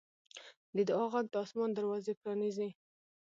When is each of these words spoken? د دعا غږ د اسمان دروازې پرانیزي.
د 0.75 0.77
دعا 0.89 1.05
غږ 1.13 1.25
د 1.31 1.35
اسمان 1.43 1.69
دروازې 1.73 2.13
پرانیزي. 2.21 2.69